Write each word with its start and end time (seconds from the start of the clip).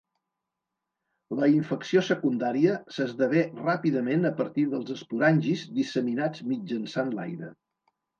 La 1.39 1.49
infecció 1.55 2.01
secundària 2.07 2.77
s'esdevé 2.95 3.43
ràpidament 3.59 4.25
a 4.29 4.31
partir 4.39 4.63
dels 4.71 4.89
esporangis 4.95 5.67
disseminats 5.77 6.43
mitjançant 6.55 7.13
l'aire. 7.19 7.51